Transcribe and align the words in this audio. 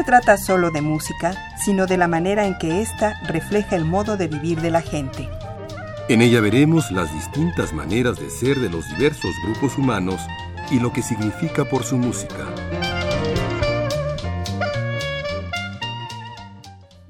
Se 0.00 0.04
trata 0.04 0.38
solo 0.38 0.70
de 0.70 0.80
música, 0.80 1.34
sino 1.62 1.84
de 1.84 1.98
la 1.98 2.08
manera 2.08 2.46
en 2.46 2.56
que 2.56 2.80
ésta 2.80 3.20
refleja 3.26 3.76
el 3.76 3.84
modo 3.84 4.16
de 4.16 4.28
vivir 4.28 4.62
de 4.62 4.70
la 4.70 4.80
gente. 4.80 5.28
En 6.08 6.22
ella 6.22 6.40
veremos 6.40 6.90
las 6.90 7.12
distintas 7.12 7.74
maneras 7.74 8.18
de 8.18 8.30
ser 8.30 8.60
de 8.60 8.70
los 8.70 8.88
diversos 8.96 9.30
grupos 9.44 9.76
humanos 9.76 10.18
y 10.70 10.80
lo 10.80 10.90
que 10.90 11.02
significa 11.02 11.66
por 11.66 11.84
su 11.84 11.98
música. 11.98 12.46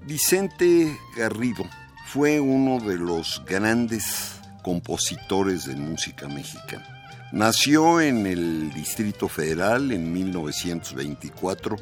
Vicente 0.04 0.98
Garrido 1.16 1.62
fue 2.06 2.40
uno 2.40 2.80
de 2.80 2.96
los 2.96 3.40
grandes 3.46 4.32
compositores 4.64 5.66
de 5.66 5.76
música 5.76 6.26
mexicana. 6.26 6.88
Nació 7.30 8.00
en 8.00 8.26
el 8.26 8.72
Distrito 8.72 9.28
Federal 9.28 9.92
en 9.92 10.12
1924, 10.12 11.76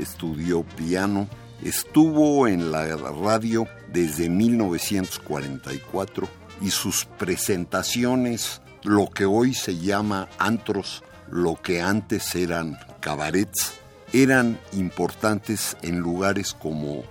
estudió 0.00 0.62
piano, 0.62 1.28
estuvo 1.62 2.48
en 2.48 2.72
la 2.72 2.96
radio 2.96 3.68
desde 3.92 4.28
1944 4.28 6.28
y 6.60 6.70
sus 6.70 7.04
presentaciones, 7.04 8.60
lo 8.82 9.08
que 9.10 9.24
hoy 9.24 9.54
se 9.54 9.78
llama 9.78 10.28
antros, 10.38 11.02
lo 11.30 11.54
que 11.60 11.80
antes 11.80 12.34
eran 12.34 12.78
cabarets, 13.00 13.74
eran 14.12 14.60
importantes 14.72 15.76
en 15.82 16.00
lugares 16.00 16.54
como 16.54 17.04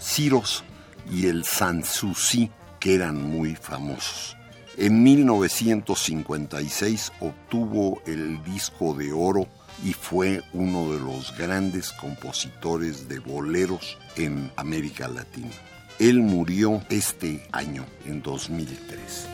Ciros 0.00 0.64
y 1.10 1.26
el 1.26 1.44
Sanssouci, 1.44 2.50
que 2.78 2.94
eran 2.94 3.20
muy 3.22 3.56
famosos. 3.56 4.36
En 4.76 5.02
1956 5.02 7.12
obtuvo 7.20 8.02
el 8.06 8.42
disco 8.42 8.94
de 8.94 9.12
oro 9.12 9.46
y 9.82 9.92
fue 9.92 10.42
uno 10.52 10.92
de 10.92 11.00
los 11.00 11.36
grandes 11.36 11.90
compositores 11.92 13.08
de 13.08 13.18
boleros 13.18 13.98
en 14.16 14.52
América 14.56 15.08
Latina. 15.08 15.50
Él 15.98 16.20
murió 16.20 16.82
este 16.90 17.46
año, 17.52 17.84
en 18.04 18.22
2003. 18.22 19.28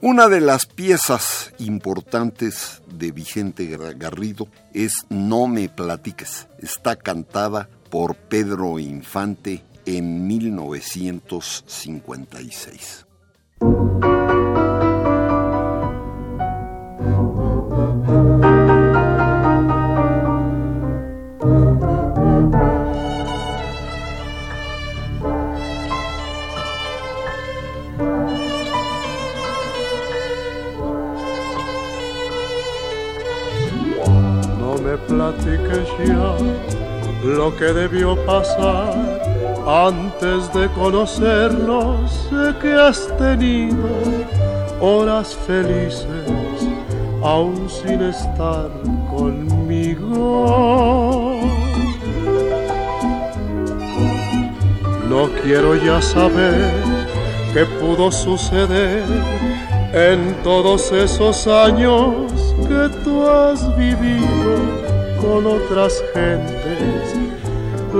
Una 0.00 0.28
de 0.28 0.40
las 0.40 0.66
piezas 0.66 1.52
importantes 1.58 2.82
de 2.86 3.10
Vicente 3.10 3.66
Garrido 3.96 4.46
es 4.72 4.92
No 5.08 5.48
me 5.48 5.68
platiques. 5.68 6.46
Está 6.60 6.94
cantada 6.96 7.68
por 7.90 8.14
Pedro 8.14 8.78
Infante 8.78 9.64
en 9.86 10.24
1956. 10.26 13.07
Debió 37.78 38.16
pasar 38.26 38.92
antes 39.66 40.52
de 40.52 40.68
conocernos. 40.70 42.10
Sé 42.28 42.58
que 42.60 42.72
has 42.72 43.00
tenido 43.16 43.88
horas 44.80 45.36
felices 45.46 46.26
aún 47.22 47.68
sin 47.70 48.00
estar 48.02 48.68
conmigo. 49.14 50.20
No 55.08 55.22
quiero 55.42 55.76
ya 55.76 56.02
saber 56.02 56.72
qué 57.54 57.64
pudo 57.80 58.10
suceder 58.10 59.04
en 59.92 60.34
todos 60.42 60.90
esos 60.90 61.46
años 61.46 62.32
que 62.68 62.82
tú 63.04 63.24
has 63.26 63.60
vivido 63.76 64.56
con 65.22 65.46
otras 65.46 66.02
gentes 66.12 66.57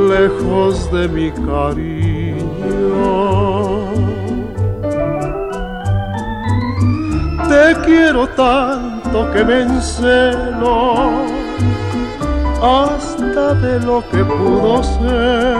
lejos 0.07 0.91
de 0.93 1.09
mi 1.09 1.31
cariño. 1.33 2.39
Te 7.49 7.75
quiero 7.85 8.29
tanto 8.29 9.31
que 9.33 9.45
me 9.45 9.63
encelo 9.63 10.95
hasta 12.63 13.55
de 13.55 13.81
lo 13.81 14.03
que 14.11 14.25
pudo 14.25 14.83
ser. 14.83 15.57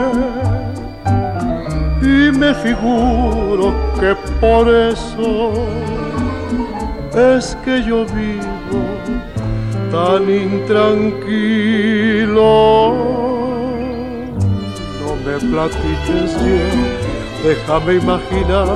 Y 2.01 2.31
me 2.37 2.53
figuro 2.53 3.73
que 3.99 4.15
por 4.39 4.69
eso 4.69 5.51
es 7.13 7.57
que 7.65 7.83
yo 7.83 8.05
vivo 8.05 8.81
tan 9.91 10.29
intranquilo. 10.29 11.19
Platiques 15.51 16.35
déjame 17.43 17.95
imaginar 17.95 18.67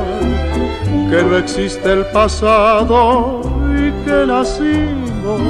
que 1.10 1.24
no 1.24 1.38
existe 1.38 1.92
el 1.92 2.06
pasado 2.08 3.42
y 3.76 3.92
que 4.06 4.26
nacimos 4.26 5.42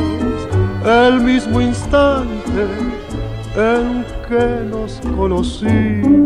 el 0.85 1.22
mismo 1.22 1.61
instante 1.61 2.67
en 3.56 4.06
que 4.28 4.66
nos 4.69 5.00
conocimos. 5.16 6.22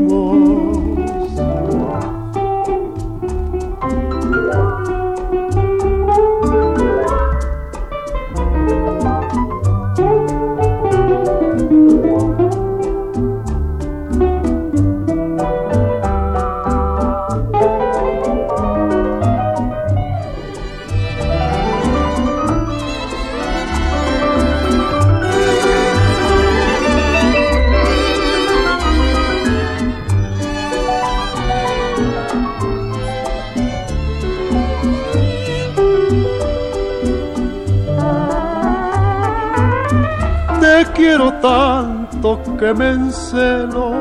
Que 42.57 42.74
me 42.74 42.92
encelo 42.92 43.94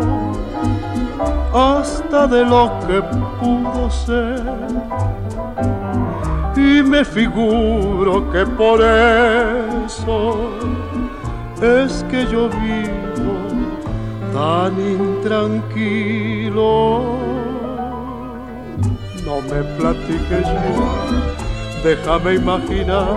hasta 1.52 2.26
de 2.26 2.44
lo 2.44 2.70
que 2.86 3.02
pudo 3.40 3.90
ser. 3.90 4.42
Y 6.56 6.82
me 6.82 7.04
figuro 7.04 8.30
que 8.30 8.46
por 8.46 8.80
eso 8.82 10.50
es 11.60 12.04
que 12.10 12.26
yo 12.26 12.48
vivo 12.48 13.36
tan 14.32 14.72
intranquilo. 14.80 16.64
No 19.24 19.40
me 19.42 19.62
platiques 19.76 20.46
ya, 20.46 21.82
déjame 21.84 22.34
imaginar 22.34 23.16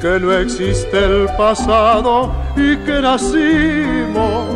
que 0.00 0.20
no 0.20 0.32
existe 0.32 0.98
el 0.98 1.26
pasado 1.36 2.39
y 2.60 2.76
que 2.84 3.00
nacimos 3.00 4.48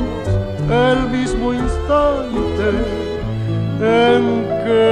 el 0.71 1.09
mismo 1.11 1.55
instante 1.55 2.71
en 3.81 4.25
que 4.65 4.85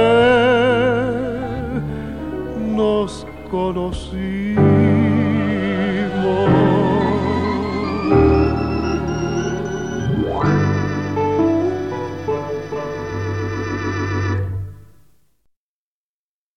nos 2.75 3.27
conocimos. 3.51 4.63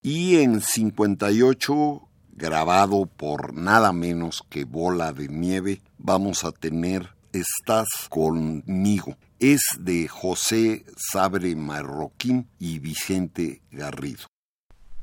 Y 0.03 0.37
en 0.37 0.61
58 0.61 2.06
grabado 2.37 3.07
por 3.07 3.55
nada 3.55 3.93
menos 3.93 4.45
que 4.49 4.65
Bola 4.65 5.13
de 5.13 5.29
Nieve, 5.29 5.83
vamos 5.99 6.45
a 6.45 6.53
tener 6.53 7.17
Estás 7.33 7.89
conmigo. 8.09 9.17
Es 9.39 9.61
de 9.79 10.09
José 10.09 10.87
Sabre 10.97 11.55
Marroquín 11.55 12.49
y 12.59 12.79
Vicente 12.79 13.61
Garrido. 13.71 14.27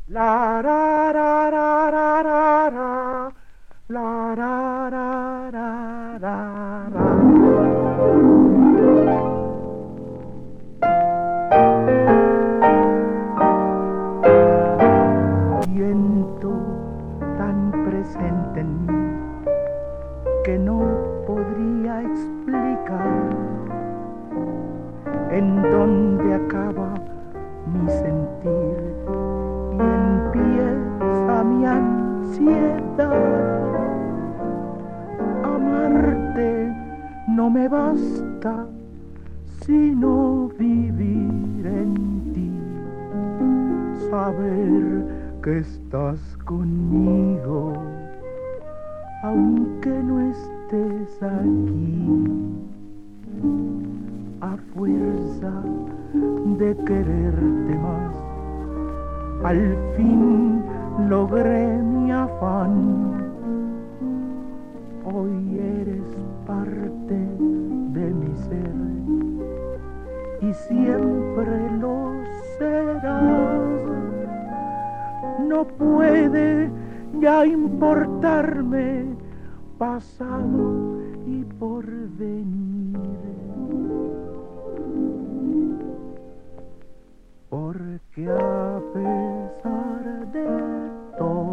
La, 0.07 0.61
no 37.43 37.49
me 37.49 37.67
basta 37.67 38.65
sino 39.65 40.47
vivir 40.57 41.65
en 41.65 42.31
ti, 42.33 42.51
saber 44.09 45.05
que 45.43 45.57
estás 45.57 46.21
conmigo 46.45 47.73
aunque 49.23 49.89
no 49.89 50.21
estés 50.21 51.21
aquí, 51.21 52.15
a 54.39 54.55
fuerza 54.73 55.51
de 56.59 56.75
quererte 56.85 57.73
más, 57.87 58.15
al 59.43 59.75
fin 59.97 60.63
logré 61.09 61.77
mi 61.77 62.09
afán. 62.09 63.33
Hoy 65.05 65.59
eres 65.59 66.12
parte 66.45 67.15
de 67.93 68.13
mi 68.13 68.35
ser 68.35 68.73
y 70.41 70.53
siempre 70.53 71.71
lo 71.79 72.11
serás. 72.57 73.61
No 75.47 75.65
puede 75.65 76.69
ya 77.19 77.45
importarme 77.45 79.05
pasado 79.77 80.99
y 81.25 81.43
por 81.59 81.85
venir. 82.17 82.97
Porque 87.49 88.29
a 88.29 88.81
pesar 88.93 90.31
de 90.31 90.47
todo 91.17 91.52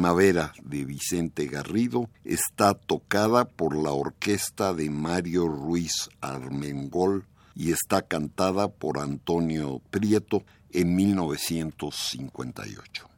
primavera 0.00 0.54
de 0.64 0.86
Vicente 0.86 1.44
Garrido 1.44 2.08
está 2.24 2.72
tocada 2.72 3.44
por 3.44 3.76
la 3.76 3.90
orquesta 3.90 4.72
de 4.72 4.88
Mario 4.88 5.46
Ruiz 5.46 6.08
Armengol 6.22 7.26
y 7.54 7.72
está 7.72 8.00
cantada 8.00 8.68
por 8.68 8.98
Antonio 8.98 9.82
Prieto 9.90 10.42
en 10.70 10.96
1958. 10.96 13.10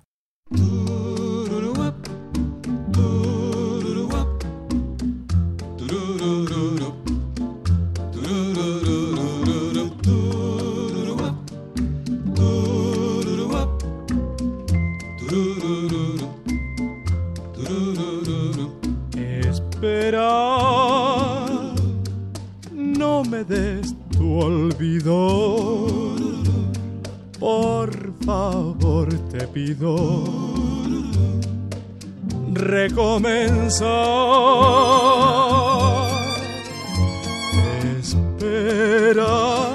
no 15.32 15.71
tu 24.82 24.88
olvido, 25.06 25.86
por 27.38 28.12
favor 28.24 29.08
te 29.30 29.46
pido, 29.48 30.24
recomenzar. 32.52 33.92
Espera, 38.00 39.68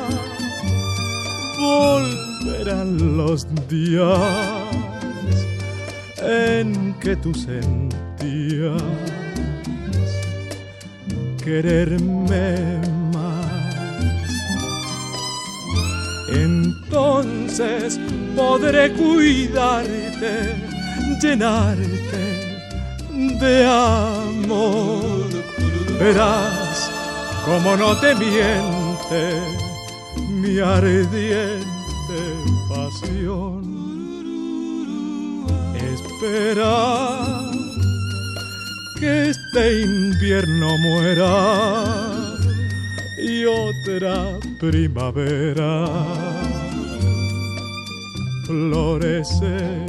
volverán 1.59 3.17
los 3.17 3.47
días 3.69 4.19
en 6.21 6.93
que 6.99 7.15
tú 7.15 7.33
sentías 7.33 8.81
quererme 11.43 12.86
podré 18.37 18.93
cuidarte, 18.93 20.53
llenarte 21.19 22.25
de 23.41 23.65
amor. 23.65 25.27
Verás 25.99 26.91
como 27.43 27.75
no 27.75 27.99
te 27.99 28.13
miente 28.13 29.21
mi 30.29 30.59
ardiente 30.59 32.19
pasión. 32.69 33.65
Espera 35.75 37.17
que 38.99 39.29
este 39.29 39.81
invierno 39.81 40.77
muera 40.77 42.37
y 43.17 43.45
otra 43.45 44.37
primavera 44.59 46.26
florecerá. 48.47 49.86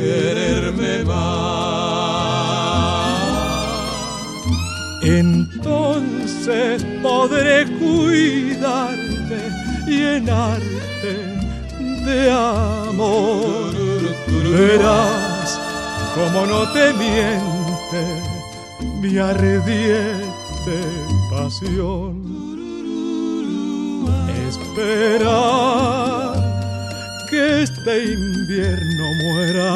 Quererme 0.00 1.04
más. 1.04 1.60
Entonces 5.02 6.84
podré 7.02 7.66
cuidarte, 7.78 9.40
llenarte 9.86 11.14
de 12.06 12.30
amor. 12.30 13.72
Verás 14.50 15.60
como 16.14 16.46
no 16.46 16.60
te 16.72 16.92
miente 16.94 18.02
mi 19.00 19.18
ardiente 19.18 20.76
pasión. 21.30 22.40
Espera 24.48 25.99
que 25.99 25.99
este 27.62 28.12
invierno 28.14 29.14
muera 29.22 29.74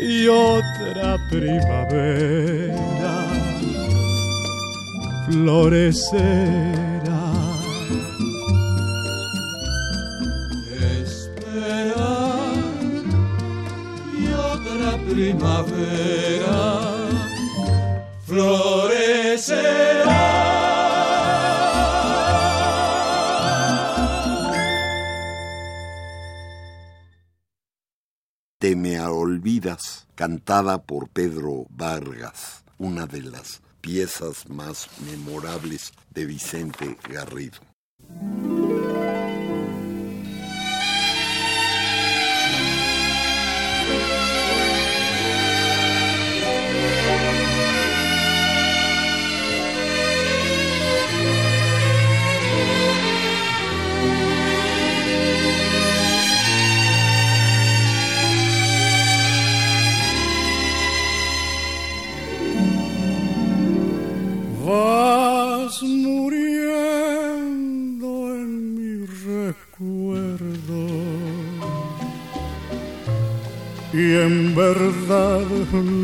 y 0.00 0.26
otra 0.26 1.16
primavera 1.30 2.72
florecerá. 5.30 6.91
Olvidas, 29.42 30.06
cantada 30.14 30.82
por 30.82 31.08
Pedro 31.08 31.66
Vargas, 31.70 32.62
una 32.78 33.06
de 33.06 33.22
las 33.22 33.60
piezas 33.80 34.48
más 34.48 34.86
memorables 35.00 35.92
de 36.14 36.26
Vicente 36.26 36.96
Garrido. 37.08 37.58
Vas 64.72 65.76
muriendo 65.82 66.38
en 68.36 68.50
mi 68.76 68.92
recuerdo 69.30 70.80
y 73.92 74.04
en 74.26 74.54
verdad 74.54 75.46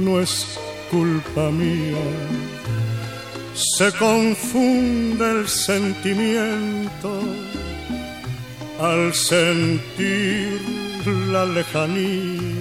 no 0.04 0.20
es 0.20 0.58
culpa 0.90 1.50
mía. 1.50 2.08
Se 3.54 3.90
confunde 3.92 5.24
el 5.36 5.48
sentimiento 5.48 7.22
al 8.78 9.14
sentir 9.14 10.60
la 11.32 11.46
lejanía 11.46 12.57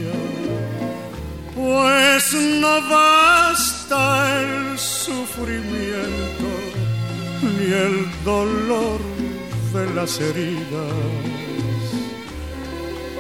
pues 1.68 2.34
no 2.34 2.82
basta 2.90 4.42
el 4.42 4.80
sufrimiento 4.80 6.50
ni 7.42 7.66
el 7.66 8.10
dolor 8.24 9.02
de 9.74 9.94
las 9.94 10.18
heridas 10.22 10.94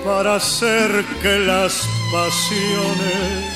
para 0.05 0.35
hacer 0.35 1.03
que 1.21 1.39
las 1.39 1.85
pasiones 2.13 3.53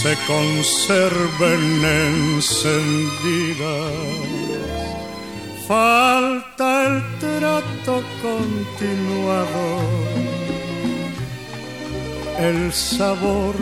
se 0.00 0.16
conserven 0.26 1.84
encendidas. 2.08 3.92
Falta 5.68 6.88
el 6.88 7.00
trato 7.20 8.02
continuado 8.22 10.21
el 12.42 12.72
sabor 12.72 13.54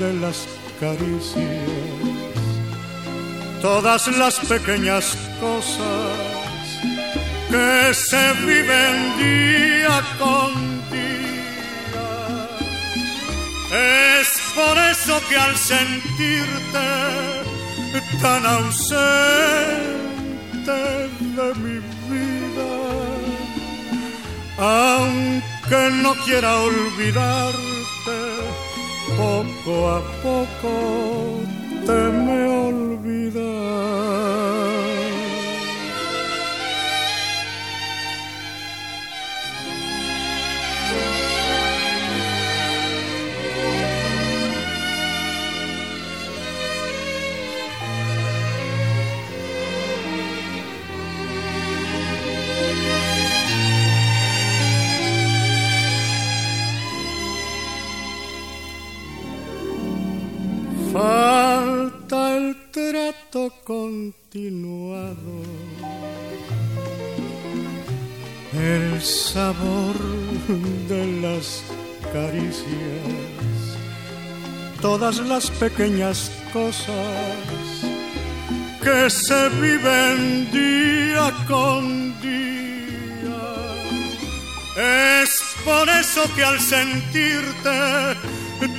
de 0.00 0.12
las 0.14 0.48
caricias, 0.80 1.46
todas 3.62 4.08
las 4.08 4.40
pequeñas 4.40 5.16
cosas 5.40 6.16
que 7.50 7.94
se 7.94 8.32
viven 8.44 8.96
día 9.18 10.02
con 10.18 10.50
día. 10.90 12.08
Es 14.18 14.28
por 14.56 14.76
eso 14.92 15.20
que 15.28 15.36
al 15.36 15.56
sentirte 15.56 16.88
tan 18.20 18.44
ausente 18.44 18.90
de 21.36 21.54
mi 21.62 21.78
vida, 22.10 22.72
aunque 24.58 25.90
no 26.02 26.14
quiera 26.24 26.58
olvidarte, 26.58 27.79
poco 29.16 29.88
a 29.88 30.00
poco 30.22 30.72
te 31.86 32.00
me 32.12 32.38
olvidas. 32.68 33.40
Falta 60.92 62.36
el 62.36 62.56
trato 62.72 63.52
continuado, 63.62 65.42
el 68.52 69.00
sabor 69.00 69.94
de 70.88 71.06
las 71.22 71.62
caricias, 72.12 73.78
todas 74.82 75.18
las 75.20 75.48
pequeñas 75.52 76.32
cosas 76.52 76.96
que 78.82 79.08
se 79.10 79.48
viven 79.60 80.50
día 80.50 81.32
con 81.46 82.20
día. 82.20 83.38
Es 84.76 85.30
por 85.64 85.88
eso 85.88 86.22
que 86.34 86.42
al 86.42 86.58
sentirte 86.58 88.16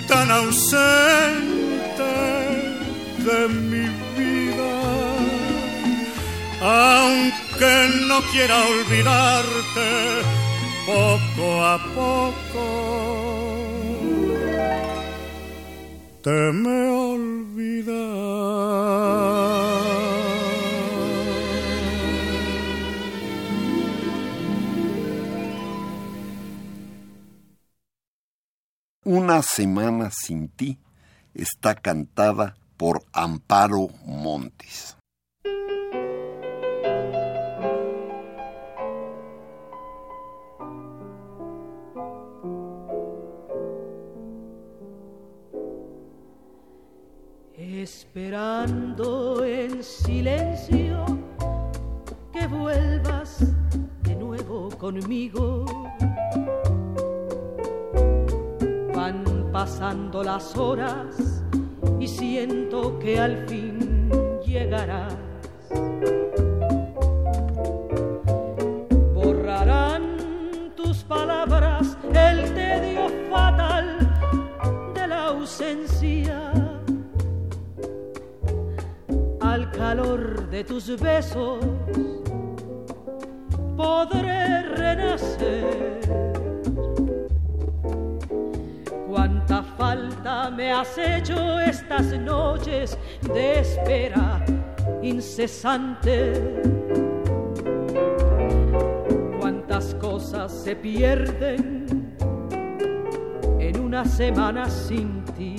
tan 0.10 0.30
ausente 0.30 1.71
de 1.98 3.48
mi 3.48 3.88
vida, 4.18 4.74
aunque 6.62 7.90
no 8.08 8.22
quiera 8.32 8.58
olvidarte, 8.68 9.90
poco 10.86 11.64
a 11.64 11.78
poco 11.96 12.92
te 16.22 16.52
me 16.54 16.90
olvidas. 16.90 18.02
Una 29.04 29.42
semana 29.42 30.12
sin 30.12 30.48
ti 30.50 30.78
está 31.34 31.76
cantada 31.76 32.56
por 32.78 33.04
Amparo 33.14 33.90
Montes. 34.06 34.98
esperando 47.82 49.44
en 49.44 49.84
silencio 49.84 51.06
que 52.32 52.48
vuelvas 52.48 53.40
de 54.04 54.16
nuevo 54.16 54.70
conmigo. 54.78 55.66
Pasando 59.51 60.24
las 60.24 60.55
horas 60.58 61.43
y 62.00 62.08
siento 62.08 62.98
que 63.00 63.20
al 63.20 63.48
fin 63.48 64.10
llegarás. 64.46 65.15
Borrarán 69.13 70.74
tus 70.75 71.03
palabras 71.03 71.98
el 72.13 72.53
tedio 72.53 73.08
fatal 73.29 73.98
de 74.93 75.08
la 75.08 75.25
ausencia 75.27 76.51
al 79.41 79.72
calor 79.72 80.50
de 80.50 80.63
tus 80.63 81.00
besos 81.00 81.60
podré 83.81 84.62
renacer. 84.63 86.31
Falta 89.82 90.52
me 90.52 90.72
has 90.72 90.96
hecho 90.96 91.60
estas 91.60 92.14
noches 92.20 92.96
de 93.34 93.62
espera 93.62 94.46
incesante. 95.02 96.62
Cuántas 99.40 99.96
cosas 99.96 100.52
se 100.52 100.76
pierden 100.76 101.88
en 103.60 103.80
una 103.80 104.06
semana 104.06 104.70
sin 104.70 105.24
ti. 105.36 105.56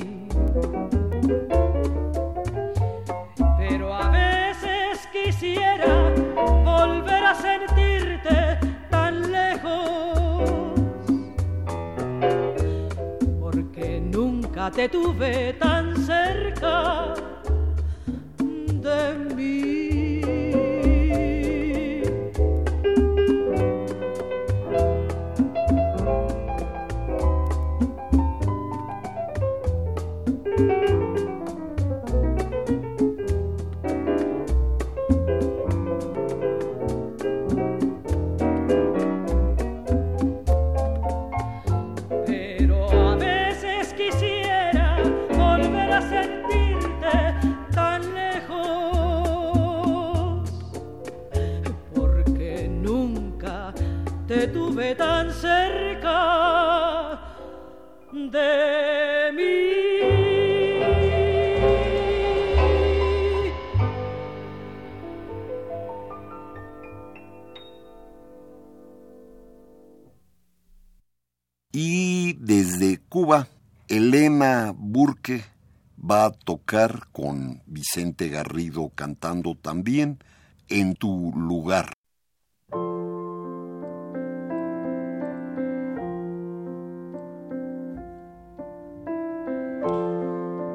Te 14.75 14.89
tuve 14.89 15.53
tan 15.59 15.95
cerca 16.07 17.22
Vicente 77.95 78.31
Garrido 78.31 78.91
cantando 78.95 79.55
también 79.55 80.19
en 80.71 80.95
tu 80.95 81.31
lugar. 81.37 81.93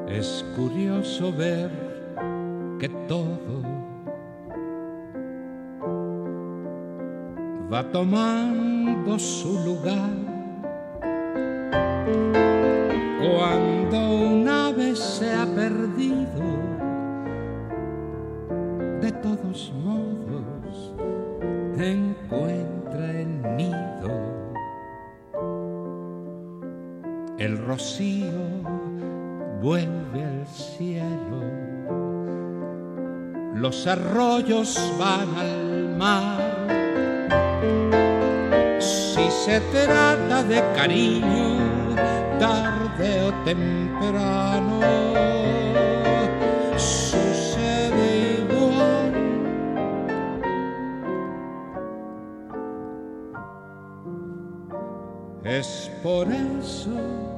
Es 0.08 0.46
curioso 0.56 1.34
ver 1.34 1.72
que 2.80 2.88
todo 3.08 3.64
va 7.74 7.92
tomando 7.92 9.18
su 9.18 9.58
lugar 9.66 10.28
los 33.78 33.86
arroyos 33.86 34.76
van 34.98 35.38
al 35.38 35.96
mar. 35.98 36.68
Si 38.80 39.30
se 39.30 39.60
trata 39.72 40.44
de 40.44 40.64
cariño, 40.76 41.96
tarde 42.40 43.24
o 43.24 43.34
temprano 43.44 44.80
sucede 46.76 48.40
igual. 48.40 49.14
Es 55.44 55.92
por 56.02 56.28
eso 56.32 57.37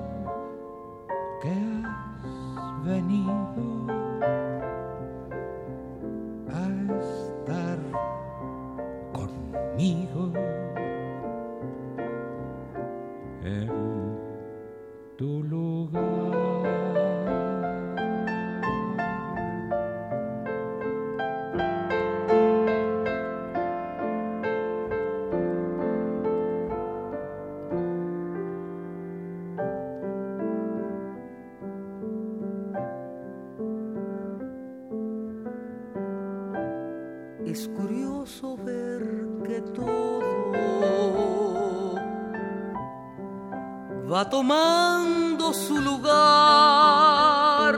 tomando 44.30 45.54
su 45.54 45.78
lugar. 45.78 47.76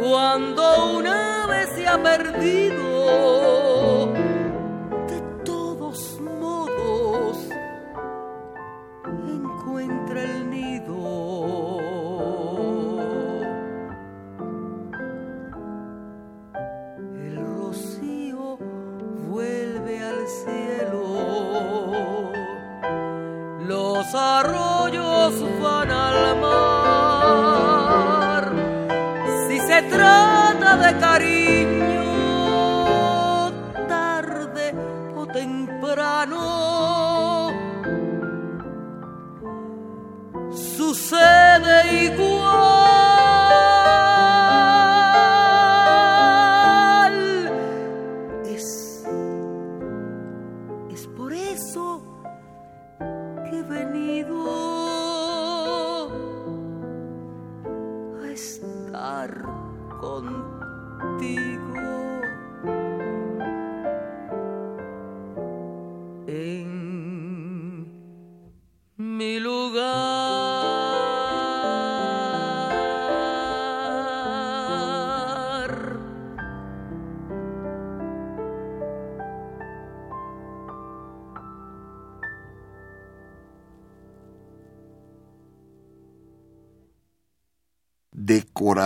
Cuando 0.00 0.96
una 0.98 1.46
vez 1.46 1.70
se 1.74 1.86
ha 1.86 2.02
perdido, 2.02 2.83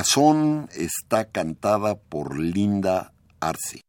Corazón 0.08 0.70
está 0.74 1.26
cantada 1.26 1.94
por 1.98 2.38
Linda 2.38 3.12
Arce. 3.40 3.87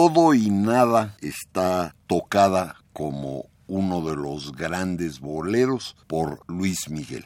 todo 0.00 0.32
y 0.32 0.48
nada 0.48 1.16
está 1.20 1.96
tocada 2.06 2.76
como 2.92 3.46
uno 3.66 4.00
de 4.08 4.14
los 4.14 4.52
grandes 4.52 5.18
boleros 5.18 5.96
por 6.06 6.38
Luis 6.46 6.88
Miguel. 6.88 7.24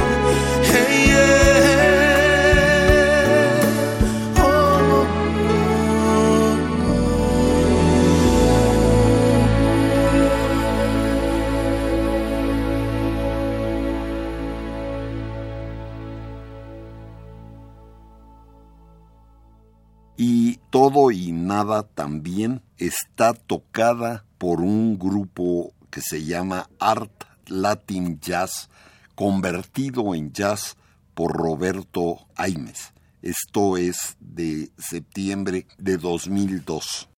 Hey, 0.63 1.07
yeah. 1.09 2.37
Oh, 4.39 5.07
Y 20.19 20.59
todo 20.71 21.11
y 21.11 21.33
nada 21.33 21.83
también 21.83 22.66
está 22.79 23.33
tocada 23.35 24.25
por 24.39 24.61
un 24.61 24.99
grupo 24.99 25.73
que 25.91 26.01
se 26.01 26.25
llama 26.25 26.69
Art 26.79 27.25
Latin 27.47 28.21
Jazz, 28.21 28.69
convertido 29.15 30.15
en 30.15 30.33
jazz 30.33 30.77
por 31.15 31.33
Roberto 31.33 32.27
Aimes. 32.37 32.93
Esto 33.23 33.77
es 33.77 34.17
de 34.21 34.71
septiembre 34.79 35.67
de 35.79 35.97
2002. 35.97 37.09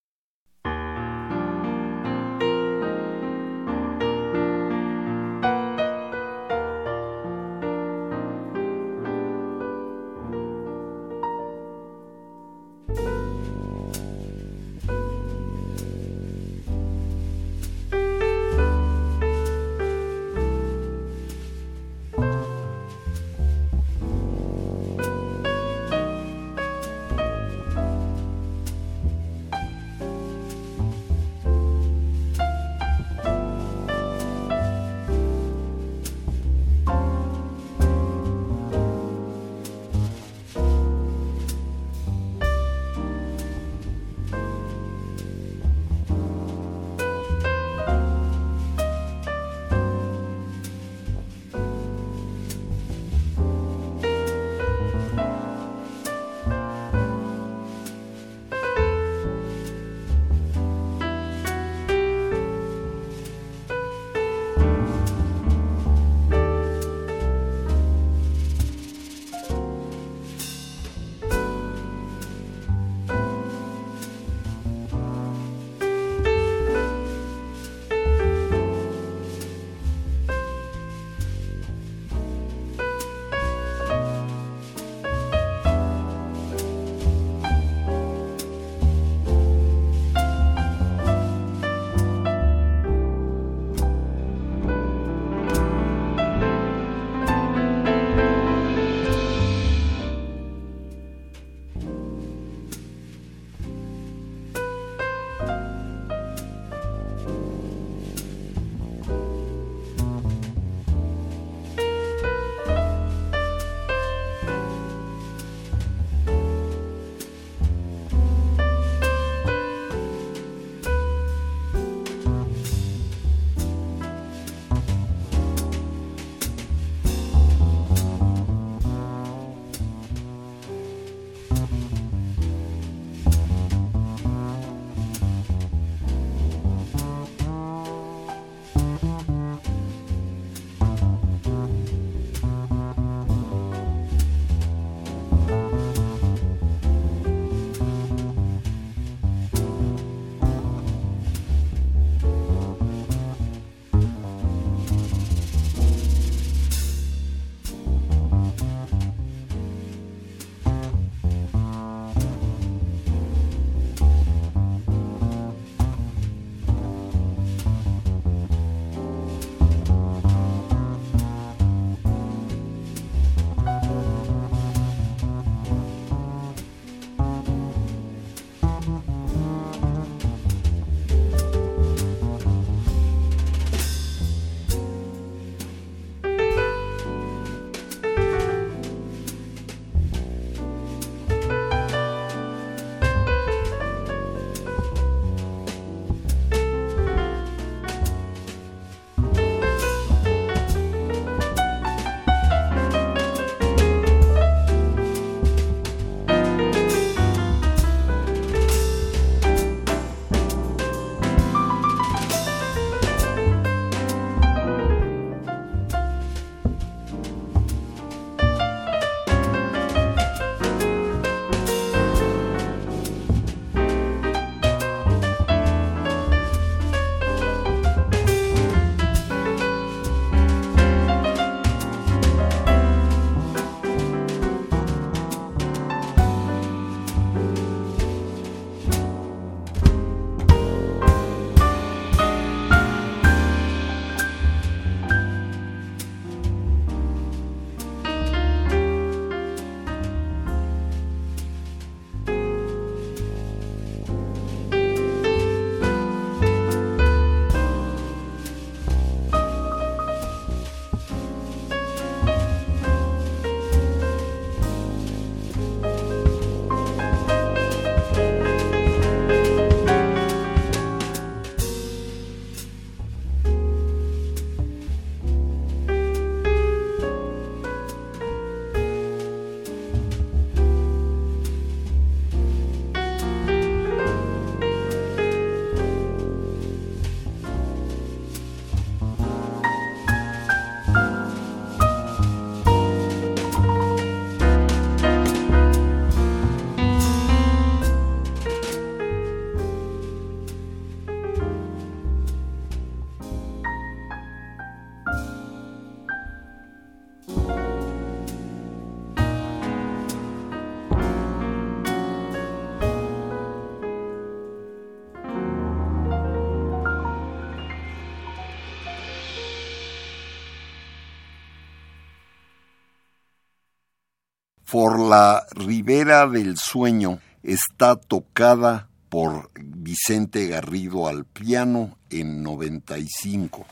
Por 324.88 325.00
la 325.06 325.46
ribera 325.50 326.26
del 326.26 326.56
sueño 326.56 327.20
está 327.42 327.96
tocada 328.00 328.88
por 329.10 329.50
Vicente 329.54 330.46
Garrido 330.46 331.08
al 331.08 331.26
piano 331.26 331.98
en 332.08 332.42
95. 332.42 333.66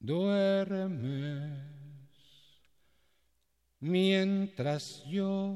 Duermes 0.00 1.60
mientras 3.78 5.04
yo 5.08 5.54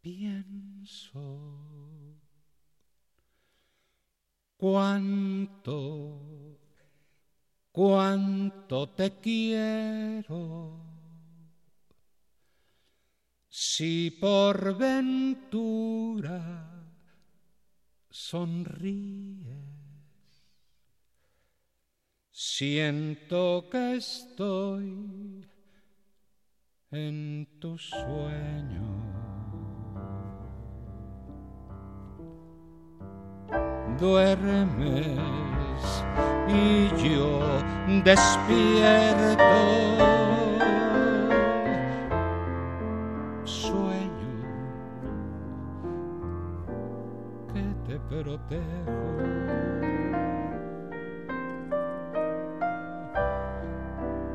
pienso 0.00 1.40
cuánto, 4.56 6.20
cuánto 7.72 8.88
te 8.90 9.10
quiero. 9.18 10.85
Si 13.58 14.10
por 14.10 14.76
ventura 14.76 16.42
sonríes, 18.10 19.46
siento 22.30 23.64
que 23.70 23.96
estoy 23.96 25.48
en 26.90 27.48
tu 27.58 27.78
sueño. 27.78 28.84
Duermes 33.98 35.08
y 36.46 36.88
yo 37.08 37.40
despierto. 38.04 39.46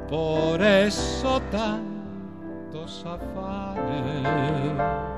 Por 0.09 0.61
eso 0.61 1.41
tantos 1.51 3.05
afanes 3.05 5.10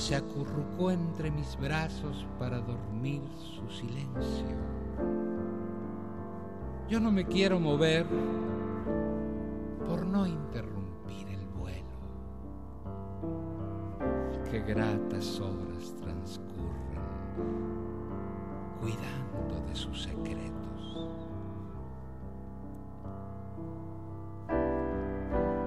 Se 0.00 0.16
acurrucó 0.16 0.90
entre 0.90 1.30
mis 1.30 1.58
brazos 1.60 2.26
para 2.38 2.58
dormir 2.58 3.20
su 3.36 3.68
silencio. 3.68 4.56
Yo 6.88 6.98
no 6.98 7.12
me 7.12 7.26
quiero 7.26 7.60
mover 7.60 8.06
por 9.86 10.06
no 10.06 10.26
interrumpir 10.26 11.28
el 11.28 11.46
vuelo. 11.48 11.84
Qué 14.50 14.60
gratas 14.60 15.38
horas 15.38 15.94
transcurren 16.00 17.02
cuidando 18.80 19.68
de 19.68 19.76
sus 19.76 20.02
secretos. 20.02 21.10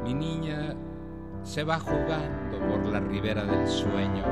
Mi 0.04 0.16
niña 0.16 0.73
se 1.54 1.64
va 1.64 1.80
jugando 1.80 2.58
por 2.68 2.84
la 2.88 3.00
ribera 3.00 3.46
del 3.46 3.68
sueño. 3.68 4.24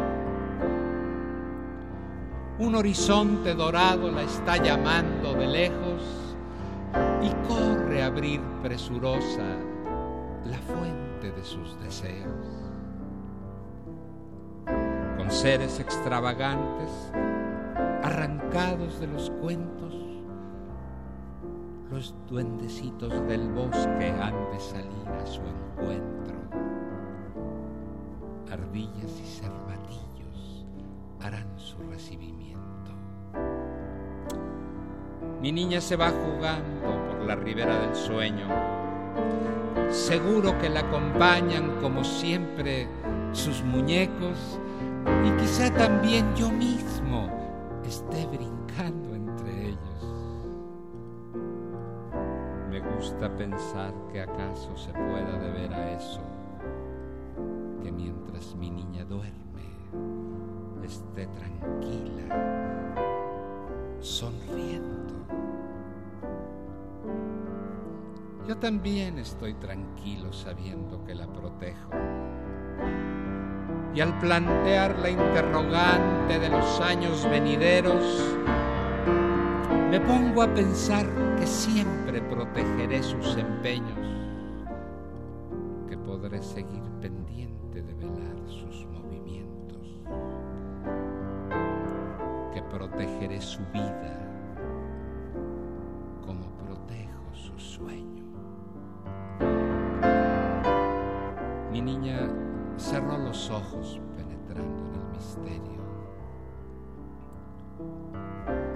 Un 2.58 2.74
horizonte 2.74 3.54
dorado 3.54 4.10
la 4.10 4.24
está 4.24 4.58
llamando 4.58 5.36
de 5.36 5.46
lejos 5.46 6.36
y 7.22 7.30
corre 7.48 8.02
a 8.02 8.08
abrir 8.08 8.42
presurosa 8.64 9.46
la 10.46 10.58
fuente 10.58 11.32
de 11.32 11.44
sus 11.44 11.80
deseos. 11.82 12.26
Con 15.16 15.30
seres 15.30 15.80
extravagantes, 15.80 16.90
arrancados 18.02 19.00
de 19.00 19.06
los 19.06 19.30
cuentos, 19.30 19.94
los 21.92 22.16
duendecitos 22.28 23.14
del 23.28 23.48
bosque 23.50 24.12
han 24.20 24.52
de 24.52 24.60
salir 24.60 25.08
a 25.08 25.26
su 25.28 25.42
encuentro. 25.42 26.22
Ardillas 28.52 29.18
y 29.18 29.26
cervatillos 29.26 30.66
harán 31.22 31.58
su 31.58 31.78
recibimiento. 31.90 32.92
Mi 35.42 35.54
niña 35.54 35.80
se 35.80 35.96
va 35.96 36.10
jugando 36.10 37.08
por 37.08 37.26
la 37.26 37.36
ribera 37.36 37.80
del 37.80 37.96
sueño. 37.96 38.48
Seguro 39.90 40.58
que 40.60 40.70
la 40.70 40.82
acompañan 40.82 41.80
como 41.82 42.04
siempre 42.04 42.90
sus 43.32 43.64
muñecos 43.64 44.60
y 45.26 45.42
quizá 45.42 45.74
también 45.74 46.36
yo 46.36 46.52
mismo 46.52 47.30
esté 47.86 48.26
brincando 48.26 49.16
entre 49.16 49.70
ellos. 49.70 50.14
Me 52.70 52.82
gusta 52.82 53.34
pensar 53.36 53.94
que 54.12 54.22
acaso 54.22 54.76
se 54.76 54.92
pueda 54.92 55.40
deber 55.40 55.74
a 55.74 55.92
eso, 55.94 56.22
también 68.62 69.18
estoy 69.18 69.56
tranquilo 69.56 70.32
sabiendo 70.32 71.04
que 71.04 71.16
la 71.16 71.26
protejo. 71.26 71.90
Y 73.94 74.00
al 74.00 74.18
plantear 74.20 74.98
la 75.00 75.10
interrogante 75.10 76.40
de 76.40 76.48
los 76.48 76.80
años 76.80 77.28
venideros, 77.30 78.04
me 79.90 80.00
pongo 80.00 80.44
a 80.44 80.54
pensar 80.54 81.06
que 81.38 81.48
siempre 81.48 82.22
protegeré 82.22 83.02
sus 83.02 83.36
empeños, 83.36 84.00
que 85.90 85.98
podré 85.98 86.42
seguir 86.42 86.84
pendiente 87.02 87.82
de 87.82 87.94
velar 87.96 88.31
penetrando 104.18 104.86
en 104.86 104.96
el 104.96 105.08
misterio. 105.16 105.82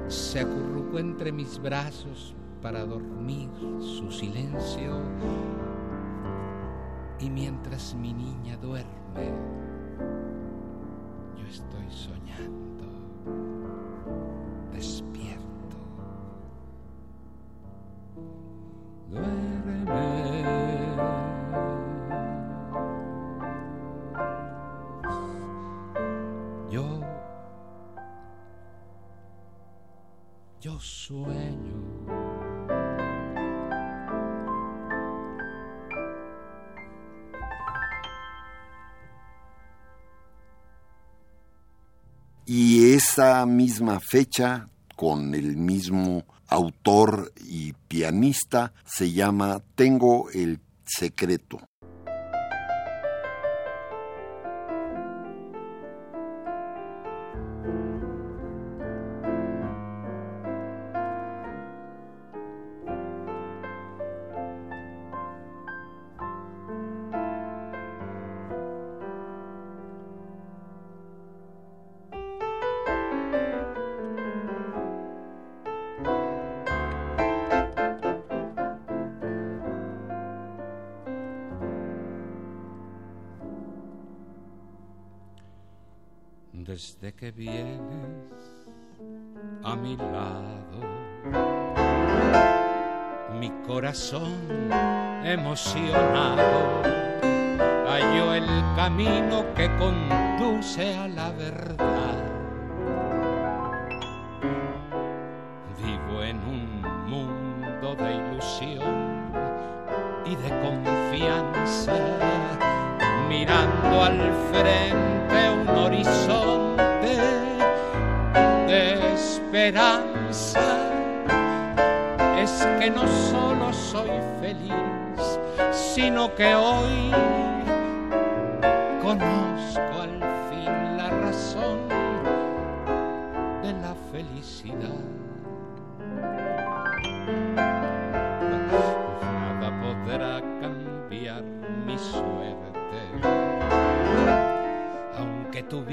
Se 0.08 0.40
acurrucó 0.40 1.00
entre 1.00 1.32
mis 1.32 1.60
brazos 1.62 2.36
para 2.62 2.86
dormir 2.86 3.50
su 3.80 4.12
silencio 4.12 5.02
y 7.20 7.30
mientras 7.30 7.94
mi 7.96 8.14
niña 8.14 8.58
duerme, 8.58 9.32
yo 11.38 11.46
estoy 11.48 11.90
soñando, 11.90 12.86
despierto. 14.74 15.78
Duerme. 19.10 19.55
Yo 30.66 30.80
sueño. 30.80 31.76
Y 42.48 42.94
esa 42.94 43.46
misma 43.46 44.00
fecha, 44.00 44.68
con 44.96 45.36
el 45.36 45.56
mismo 45.56 46.24
autor 46.48 47.32
y 47.48 47.74
pianista, 47.88 48.74
se 48.86 49.12
llama 49.12 49.62
Tengo 49.76 50.32
el 50.32 50.60
secreto. 50.84 51.60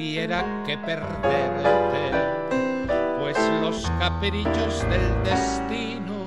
Tuviera 0.03 0.45
que 0.67 0.77
perderte, 0.79 2.11
pues 3.21 3.39
los 3.61 3.89
caprichos 4.01 4.83
del 4.91 5.23
destino 5.23 6.27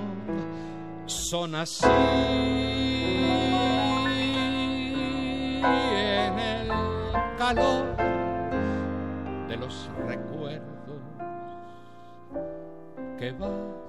son 1.06 1.56
así. 1.56 1.86
En 5.92 6.40
el 6.40 6.70
calor 7.38 7.98
de 9.50 9.58
los 9.58 9.90
recuerdos 10.08 11.02
que 13.20 13.34
vas 13.34 13.85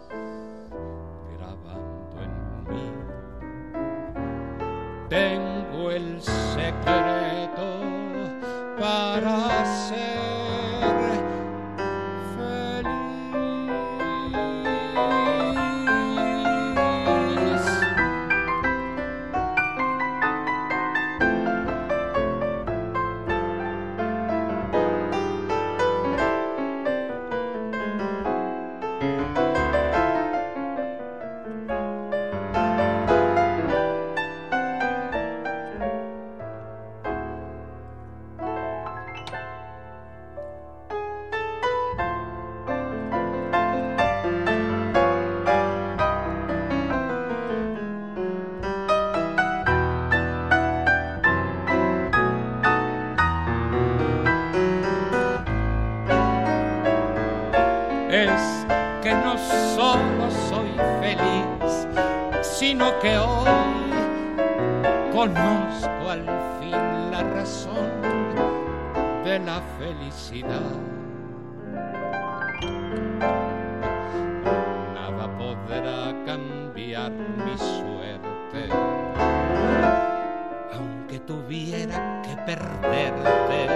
tuviera 81.27 82.23
que 82.23 82.37
perderte, 82.47 83.67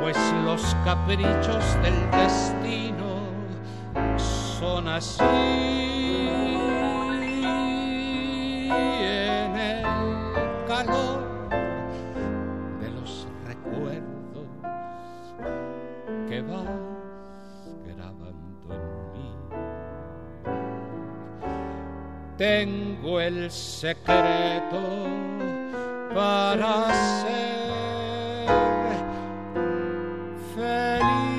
pues 0.00 0.16
los 0.44 0.62
caprichos 0.84 1.64
del 1.82 2.10
destino 2.10 3.20
son 4.58 4.88
así 4.88 5.24
en 9.00 9.56
el 9.56 9.82
calor 10.68 11.48
de 12.80 12.90
los 12.90 13.26
recuerdos 13.46 14.46
que 16.28 16.42
vas 16.42 16.66
grabando 17.86 18.74
en 18.74 19.12
mí. 19.12 19.34
Tengo 22.36 23.20
el 23.20 23.50
secreto 23.50 25.39
para 26.20 26.74
ser 27.22 28.10
feliz. 30.54 31.30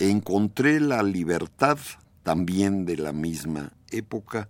Encontré 0.00 0.80
la 0.80 1.04
libertad 1.04 1.78
también 2.24 2.86
de 2.86 2.96
la 2.96 3.12
misma 3.12 3.72
época. 3.92 4.48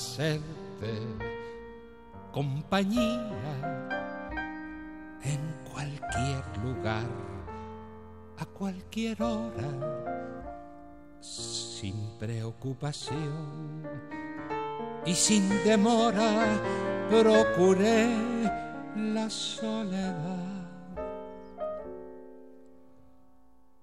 Hacerte 0.00 0.94
compañía 2.32 3.28
en 5.22 5.40
cualquier 5.70 6.42
lugar, 6.64 7.04
a 8.38 8.46
cualquier 8.46 9.22
hora, 9.22 9.70
sin 11.20 12.16
preocupación 12.18 13.82
y 15.04 15.12
sin 15.14 15.46
demora, 15.64 16.46
procuré 17.10 18.08
la 18.96 19.28
soledad 19.28 20.60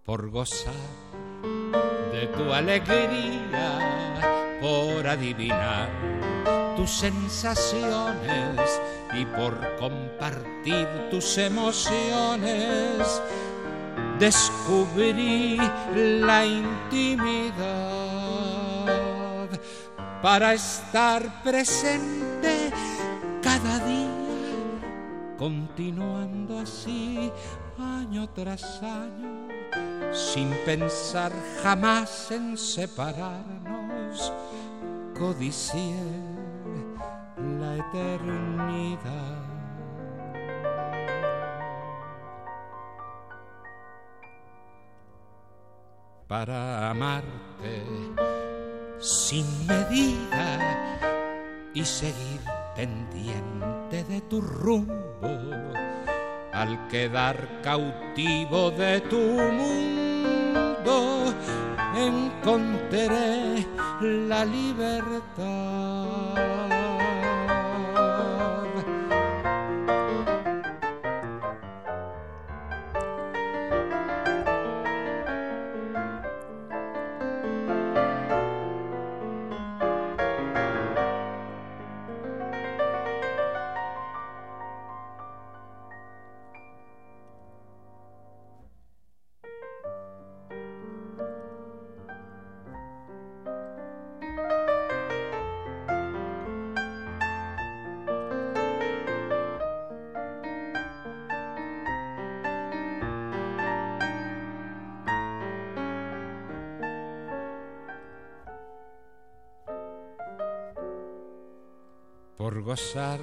por 0.03 0.31
gozar 0.31 0.73
de 2.11 2.25
tu 2.35 2.51
alegría, 2.51 4.36
por 4.61 5.07
adivinar 5.07 5.89
tus 6.75 6.89
sensaciones 6.91 8.81
y 9.13 9.25
por 9.25 9.75
compartir 9.77 10.87
tus 11.09 11.37
emociones. 11.37 13.21
Descubrí 14.19 15.57
la 15.95 16.45
intimidad 16.45 17.57
para 20.21 20.53
estar 20.53 21.43
presente 21.43 22.71
cada 23.41 23.79
día, 23.85 24.07
continuando 25.37 26.59
así 26.59 27.31
año 27.77 28.27
tras 28.29 28.81
año 28.81 29.47
sin 30.13 30.49
pensar 30.65 31.31
jamás 31.61 32.31
en 32.31 32.57
separarnos, 32.57 34.33
la 37.59 37.75
eternidad. 37.75 39.43
Para 46.27 46.91
amarte 46.91 47.83
sin 48.99 49.45
medida 49.65 50.59
y 51.73 51.83
seguir 51.83 52.41
pendiente 52.75 54.03
de 54.03 54.21
tu 54.21 54.41
rumbo 54.41 54.93
al 56.53 56.87
quedar 56.89 57.61
cautivo 57.63 58.69
de 58.71 59.01
tu 59.01 59.17
mundo 59.17 59.96
encontré 61.97 63.65
la 64.01 64.45
libertad. 64.45 65.47
Por 112.47 112.63
gozar 112.63 113.19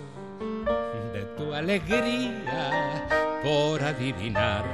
de 1.15 1.23
tu 1.35 1.55
alegría, 1.55 3.09
por 3.43 3.83
adivinar 3.83 4.67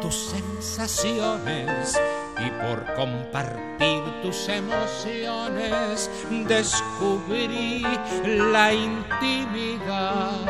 tus 0.00 0.14
sensaciones 0.14 2.00
y 2.38 2.48
por 2.64 2.94
compartir 2.94 4.04
tus 4.22 4.48
emociones, 4.48 6.08
descubrí 6.46 7.82
la 8.24 8.72
intimidad 8.72 10.46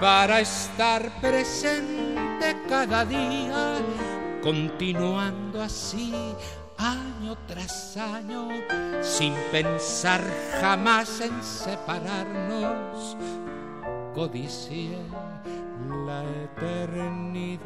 para 0.00 0.38
estar 0.38 1.10
presente 1.20 2.56
cada 2.68 3.04
día, 3.06 3.74
continuando 4.40 5.60
así 5.60 6.14
año 6.80 7.36
tras 7.46 7.96
año, 7.96 8.48
sin 9.02 9.34
pensar 9.52 10.22
jamás 10.60 11.20
en 11.20 11.42
separarnos, 11.42 13.16
codicié 14.14 14.96
la 16.06 16.24
eternidad. 16.24 17.60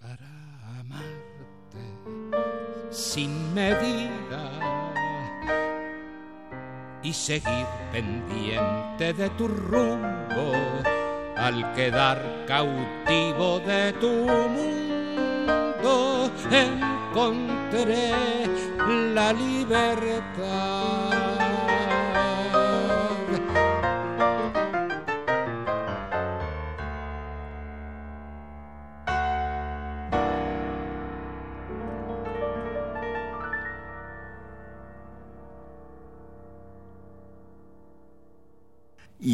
Para 0.00 0.80
amarte 0.80 1.84
sin 2.90 3.52
medida 3.52 4.50
y 7.02 7.12
seguir 7.12 7.66
pendiente 7.92 9.12
de 9.12 9.28
tu 9.30 9.48
rumbo 9.48 10.52
al 11.40 11.72
quedar 11.72 12.44
cautivo 12.46 13.60
de 13.60 13.92
tu 13.94 14.12
mundo, 14.56 16.30
encontré 16.50 18.12
la 19.14 19.32
libertad. 19.32 21.29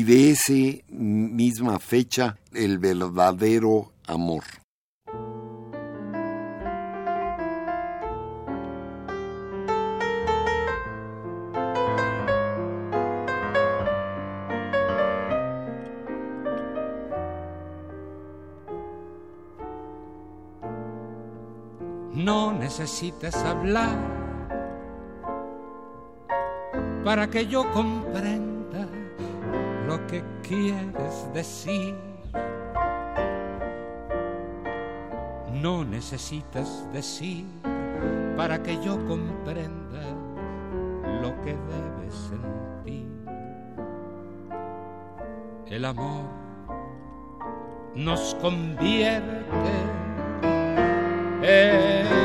De 0.07 0.31
esa 0.31 0.85
misma 0.89 1.81
fecha 1.81 2.39
el 2.55 2.79
verdadero 2.79 3.91
amor. 4.07 4.45
No 22.13 22.53
necesitas 22.53 23.35
hablar 23.35 23.99
para 27.05 27.29
que 27.29 27.49
yo 27.49 27.69
comprenda 27.73 28.56
que 30.09 30.23
quieres 30.43 31.33
decir. 31.33 31.95
No 35.53 35.85
necesitas 35.85 36.87
decir 36.93 37.47
para 38.37 38.63
que 38.63 38.77
yo 38.85 38.97
comprenda 39.07 40.03
lo 41.23 41.35
que 41.43 41.57
debes 41.57 42.15
sentir. 42.29 43.09
El 45.67 45.85
amor 45.85 46.25
nos 47.95 48.37
convierte 48.41 49.47
en 51.43 52.16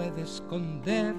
puede 0.00 0.22
esconder, 0.22 1.14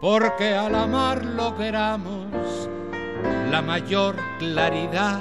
porque 0.00 0.54
al 0.54 0.74
amar 0.74 1.22
logramos 1.22 2.70
la 3.50 3.60
mayor 3.60 4.16
claridad. 4.38 5.20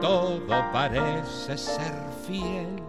Todo 0.00 0.70
parece 0.72 1.58
ser 1.58 1.94
fiel, 2.24 2.80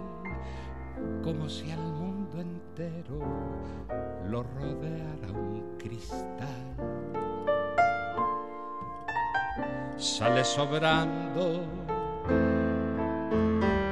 como 1.24 1.50
si 1.50 1.72
al 1.72 1.80
mundo 1.80 2.42
entero 2.42 3.20
lo 4.30 4.44
rodeara 4.44 5.32
un 5.34 5.78
cristal 5.80 6.68
sale 9.98 10.44
sobrando 10.44 11.87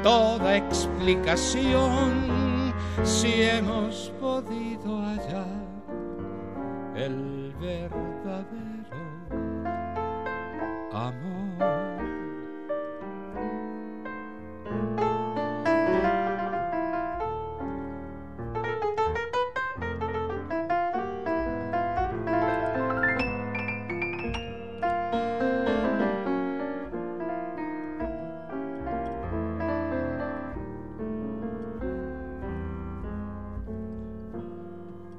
toda 0.06 0.56
explicación 0.56 2.14
si 3.04 3.42
hemos 3.42 4.14
podido 4.22 5.02
hallar 5.02 5.48
el 6.96 7.52
verdadero 7.60 8.75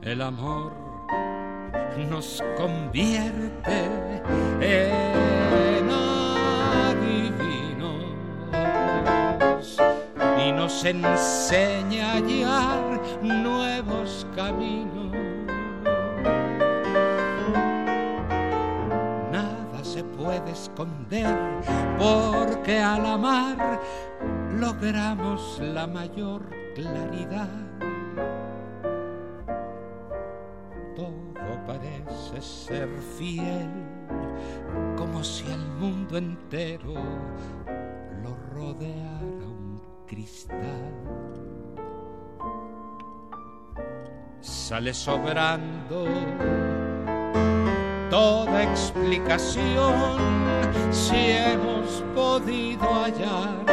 el 0.07 0.23
amor 0.23 0.73
nos 2.09 2.43
convierte 2.57 3.85
en 4.61 5.91
adivinos 5.91 7.57
y 10.47 10.53
nos 10.53 10.85
enseña 10.85 12.13
a 12.13 12.15
hallar 12.15 13.01
nuevos 13.21 14.25
caminos. 14.37 15.13
Nada 19.33 19.83
se 19.83 20.05
puede 20.05 20.53
esconder 20.53 21.37
porque 21.99 22.79
al 22.79 23.07
amar 23.07 23.81
logramos 24.53 25.59
la 25.61 25.89
mayor 25.89 26.43
claridad. 26.77 27.76
Ser 32.67 32.89
fiel, 33.17 33.71
como 34.97 35.23
si 35.23 35.45
el 35.53 35.65
mundo 35.79 36.19
entero 36.19 36.95
lo 38.25 38.37
rodeara 38.53 39.47
un 39.47 39.81
cristal. 40.05 40.93
Sale 44.41 44.93
sobrando 44.93 46.07
toda 48.11 48.65
explicación 48.65 50.19
si 50.91 51.31
hemos 51.31 52.03
podido 52.17 52.83
hallar 52.83 53.65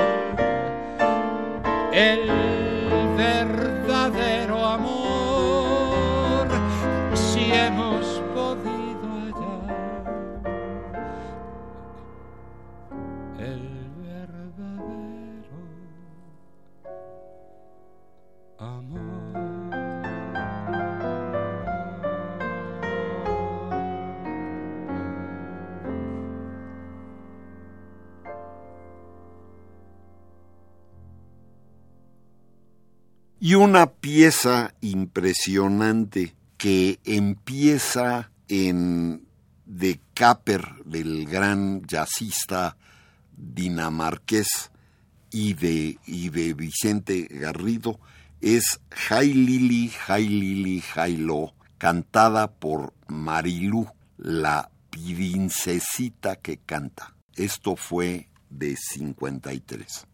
el 1.91 2.28
verdadero 3.18 3.82
Y 33.46 33.56
una 33.56 33.88
pieza 33.88 34.74
impresionante 34.80 36.34
que 36.56 37.02
empieza 37.04 38.32
en 38.48 39.28
de 39.66 40.00
Capper, 40.14 40.66
del 40.86 41.26
gran 41.26 41.82
jazzista 41.86 42.78
dinamarqués, 43.36 44.72
y 45.30 45.56
de, 45.56 45.98
y 46.06 46.30
de 46.30 46.54
Vicente 46.54 47.28
Garrido, 47.30 48.00
es 48.39 48.80
Jai 48.89 49.34
Lili, 49.34 49.89
Jai 49.89 50.26
Lili, 50.26 50.80
Jai 50.80 51.18
Lo, 51.18 51.54
cantada 51.78 52.50
por 52.50 52.94
Marilú, 53.10 53.89
la 54.16 54.70
princesita 54.89 56.38
que 56.38 56.60
canta. 56.60 57.14
Esto 57.36 57.76
fue 57.76 58.30
de 58.50 58.78
53. 58.78 60.08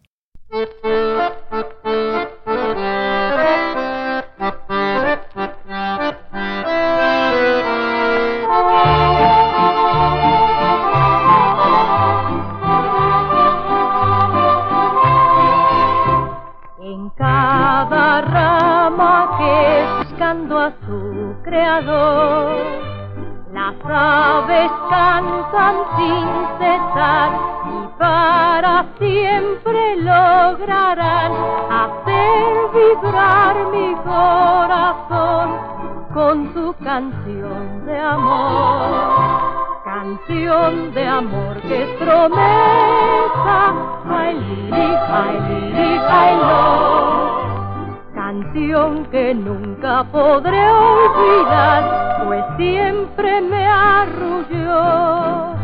Podré 50.12 50.70
olvidar, 50.72 52.26
pues 52.26 52.44
siempre 52.58 53.42
me 53.42 53.66
arrulló. 53.68 55.56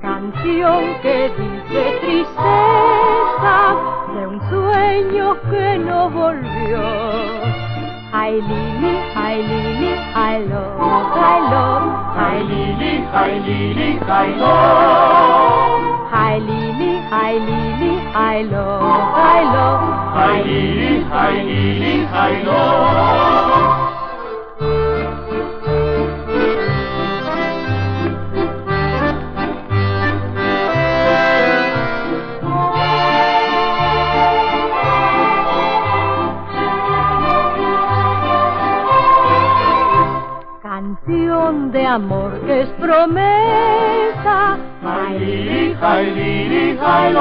Canción 0.00 0.80
que 1.02 1.30
dice 1.38 1.98
tristeza 2.00 3.76
de 4.14 4.26
un 4.26 4.40
sueño 4.50 5.36
que 5.50 5.78
no 5.78 6.10
volvió. 6.10 6.80
Ay 8.12 8.42
lili, 8.42 8.98
ay 9.14 9.42
lili, 9.42 9.94
ay 10.14 10.46
lo, 10.48 10.62
ay 11.14 11.40
lo, 11.50 11.66
ay 12.18 12.44
lili, 12.44 13.04
ay 13.14 13.40
lili, 13.40 14.00
ay 14.08 14.34
lo. 14.36 14.54
Ay 16.12 16.40
lili, 16.40 17.02
ay 17.12 17.38
lili, 17.38 17.92
ay 18.14 18.44
lo, 18.44 18.80
ay 19.14 19.44
ay 20.16 20.44
lili, 20.44 21.06
ay 21.12 21.42
lili, 21.44 22.08
ay. 22.12 22.69
Canción 41.50 41.72
de 41.72 41.84
amor 41.84 42.40
que 42.46 42.60
es 42.60 42.68
promesa. 42.78 44.56
Ay, 44.84 45.76
ay, 45.82 46.78
ay. 46.80 47.16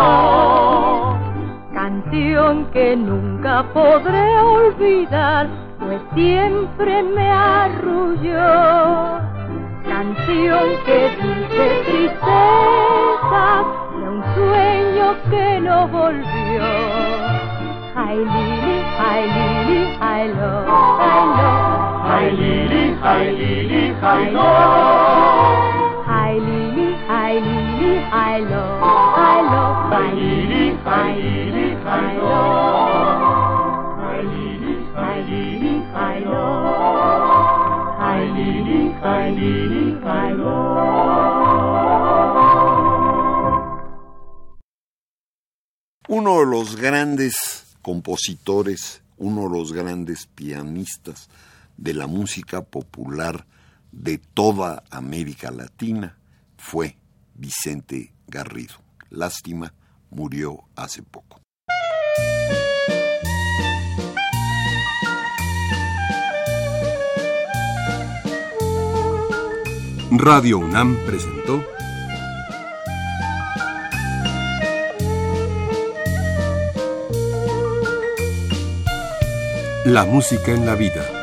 Canción 1.73 2.65
que 2.65 2.95
nunca 2.95 3.65
podré 3.73 4.37
olvidar, 4.37 5.47
pues 5.79 5.99
siempre 6.13 7.01
me 7.01 7.27
arrulló. 7.27 9.19
Canción 9.87 10.65
que 10.85 11.09
dice 11.23 11.65
tristeza 11.87 13.63
de 13.97 14.09
un 14.09 14.23
sueño 14.35 15.15
que 15.31 15.59
no 15.59 15.87
volvió. 15.87 16.65
Ay, 17.95 18.17
lili, 18.17 18.83
ay, 19.09 19.23
lili, 19.35 19.97
ay, 19.99 20.27
lo, 20.35 20.51
ay, 20.99 21.25
lo. 21.41 21.78
Lili, 22.09 22.65
lili, 22.67 23.93
lo. 24.33 24.49
Lili, 26.09 26.65
lili, 26.65 26.97
lo, 28.49 28.63
lo. 28.63 28.65
Lili, 30.15 30.73
lili, 31.05 31.77
lo. 32.17 32.33
Lili, 34.25 34.57
lili, 35.29 35.75
lo. 36.25 36.49
Lili, 38.33 38.89
lili, 39.37 39.93
lo. 40.37 40.57
Uno 46.07 46.39
de 46.39 46.45
los 46.47 46.75
grandes 46.75 47.35
compositores, 47.83 49.03
uno 49.19 49.43
de 49.43 49.49
los 49.49 49.73
grandes 49.73 50.25
pianistas 50.25 51.29
de 51.79 51.93
la 51.93 52.07
música 52.07 52.61
popular 52.61 53.45
de 53.91 54.17
toda 54.17 54.83
América 54.91 55.49
Latina 55.49 56.17
fue 56.57 56.97
Vicente 57.35 58.13
Garrido. 58.27 58.75
Lástima, 59.09 59.73
murió 60.09 60.65
hace 60.75 61.01
poco. 61.03 61.39
Radio 70.11 70.57
UNAM 70.57 70.97
presentó 71.05 71.63
La 79.85 80.03
música 80.03 80.51
en 80.51 80.65
la 80.65 80.75
vida. 80.75 81.18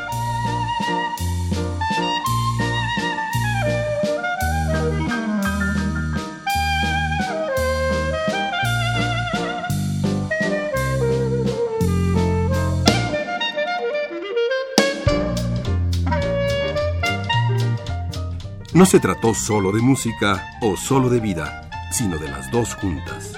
No 18.76 18.84
se 18.84 19.00
trató 19.00 19.32
solo 19.32 19.72
de 19.72 19.80
música 19.80 20.58
o 20.60 20.76
solo 20.76 21.08
de 21.08 21.18
vida, 21.18 21.70
sino 21.90 22.18
de 22.18 22.28
las 22.28 22.50
dos 22.50 22.74
juntas. 22.74 23.32